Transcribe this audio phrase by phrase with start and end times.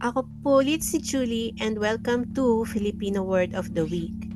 [0.00, 4.32] Ako po ulit si Julie and welcome to Filipino Word of the Week.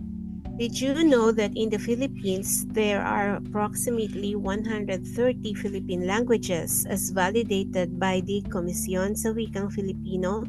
[0.60, 5.08] Did you know that in the Philippines there are approximately 130
[5.56, 10.44] Philippine languages as validated by the Komisyon sa Wikang Filipino?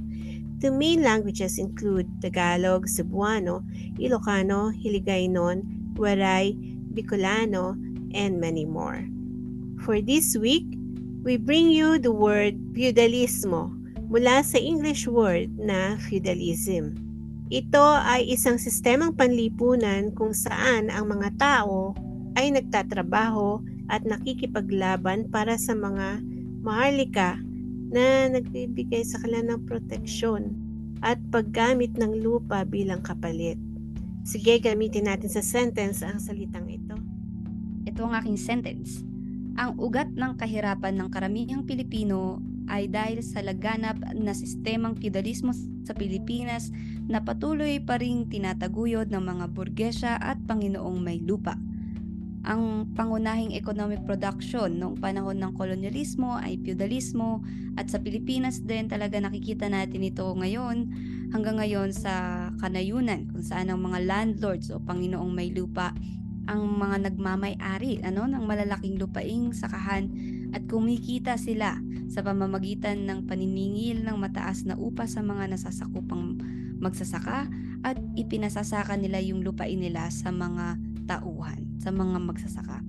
[0.60, 3.64] The main languages include Tagalog, Cebuano,
[3.96, 6.60] Ilocano, Hiligaynon, Waray,
[6.92, 7.72] Bicolano,
[8.12, 9.08] and many more.
[9.80, 10.68] For this week,
[11.24, 13.85] we bring you the word feudalismo
[14.16, 16.96] mula sa English word na feudalism.
[17.52, 21.92] Ito ay isang sistemang panlipunan kung saan ang mga tao
[22.40, 23.60] ay nagtatrabaho
[23.92, 26.24] at nakikipaglaban para sa mga
[26.64, 27.36] maharlika
[27.92, 30.56] na nagbibigay sa kanila ng proteksyon
[31.04, 33.60] at paggamit ng lupa bilang kapalit.
[34.24, 36.96] Sige, gamitin natin sa sentence ang salitang ito.
[37.84, 39.04] Ito ang aking sentence.
[39.60, 45.54] Ang ugat ng kahirapan ng karamihang Pilipino ay dahil sa laganap na sistemang feudalismo
[45.86, 46.74] sa Pilipinas
[47.06, 51.54] na patuloy pa ring tinataguyod ng mga burgesya at Panginoong may lupa.
[52.46, 57.42] Ang pangunahing economic production noong panahon ng kolonyalismo ay feudalismo
[57.74, 60.94] at sa Pilipinas din talaga nakikita natin ito ngayon
[61.34, 65.90] hanggang ngayon sa kanayunan kung saan ang mga landlords o Panginoong may lupa
[66.46, 70.10] ang mga nagmamay-ari ano, ng malalaking lupaing sakahan
[70.56, 71.76] at kumikita sila
[72.08, 76.40] sa pamamagitan ng paniningil ng mataas na upa sa mga nasasakupang
[76.80, 77.52] magsasaka
[77.84, 80.80] at ipinasasaka nila yung lupain nila sa mga
[81.12, 82.80] tauhan, sa mga magsasaka.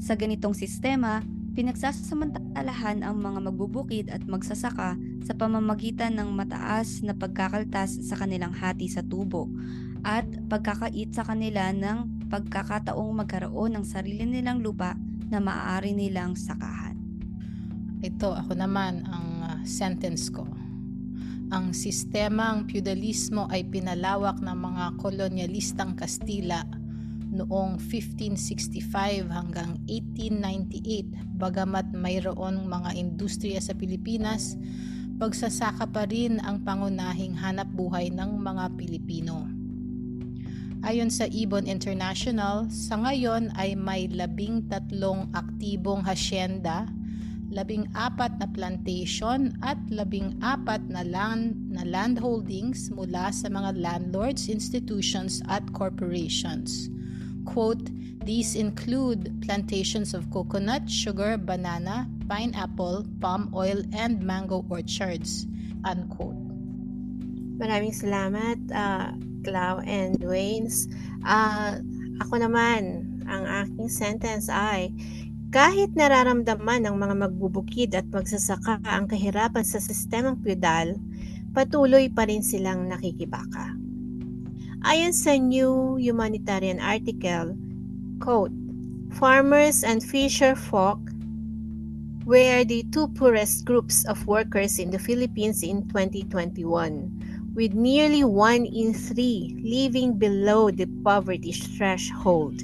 [0.00, 1.20] Sa ganitong sistema,
[1.52, 8.88] pinagsasamantalahan ang mga magbubukid at magsasaka sa pamamagitan ng mataas na pagkakaltas sa kanilang hati
[8.88, 9.52] sa tubo
[10.00, 14.96] at pagkakait sa kanila ng pagkakataong magkaroon ng sarili nilang lupa
[15.28, 16.96] na maaari nilang sakahan.
[18.00, 20.48] Ito ako naman ang uh, sentence ko.
[21.50, 26.64] Ang sistemang feudalismo ay pinalawak ng mga kolonyalistang Kastila
[27.30, 34.58] noong 1565 hanggang 1898 bagamat mayroon mga industriya sa Pilipinas,
[35.20, 39.59] pagsasaka pa rin ang pangunahing hanap buhay ng mga Pilipino.
[40.80, 46.88] Ayon sa Ibon International, sa ngayon ay may labing tatlong aktibong hasyenda,
[47.52, 53.76] labing apat na plantation at labing apat na land, na land holdings mula sa mga
[53.76, 56.88] landlords, institutions at corporations.
[57.44, 57.92] Quote,
[58.24, 65.44] These include plantations of coconut, sugar, banana, pineapple, palm oil, and mango orchards.
[65.84, 66.40] Unquote.
[67.60, 68.60] Maraming salamat.
[68.72, 70.88] Uh, Clau and Waynes.
[71.24, 71.80] Uh,
[72.20, 74.92] ako naman, ang aking sentence ay,
[75.50, 80.94] kahit nararamdaman ng mga magbubukid at magsasaka ang kahirapan sa sistemang feudal,
[81.50, 83.74] patuloy pa rin silang nakikibaka.
[84.86, 87.52] Ayon sa New Humanitarian article,
[88.22, 88.54] quote,
[89.10, 91.02] Farmers and fisher folk
[92.24, 97.10] were the two poorest groups of workers in the Philippines in 2021
[97.60, 102.56] with nearly one in three living below the poverty threshold,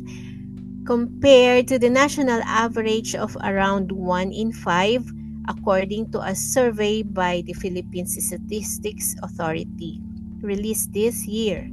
[0.87, 5.05] compared to the national average of around one in five,
[5.49, 10.01] according to a survey by the Philippine Statistics Authority
[10.41, 11.69] released this year.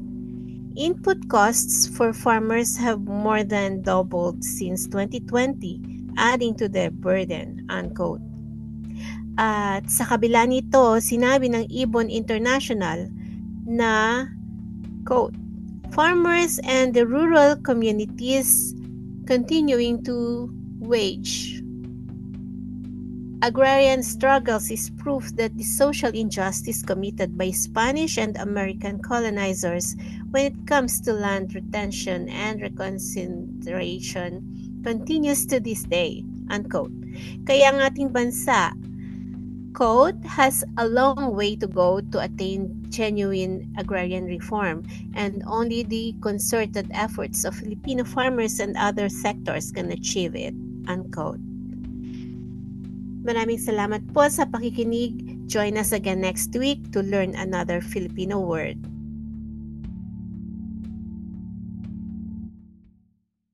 [0.76, 5.80] Input costs for farmers have more than doubled since 2020,
[6.18, 7.66] adding to their burden.
[7.70, 8.33] Unquote.
[9.38, 13.10] At sa kabila nito, sinabi ng Ibon International
[13.66, 14.26] na,
[15.08, 15.34] quote,
[15.94, 18.74] farmers and the rural communities
[19.26, 20.50] continuing to
[20.84, 21.64] wage
[23.44, 30.00] agrarian struggles is proof that the social injustice committed by Spanish and American colonizers
[30.32, 34.40] when it comes to land retention and reconcentration
[34.82, 36.24] continues to this day.
[36.48, 36.96] Unquote.
[37.44, 38.72] Kaya ang ating bansa
[39.74, 44.86] Quote, has a long way to go to attain genuine agrarian reform,
[45.18, 50.54] and only the concerted efforts of Filipino farmers and other sectors can achieve it.
[50.86, 51.42] Unquote.
[53.26, 55.48] Maraming salamat po sa pakikinig.
[55.50, 58.78] Join us again next week to learn another Filipino word.